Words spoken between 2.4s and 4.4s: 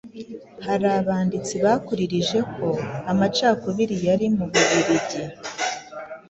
ko amacakubiri yari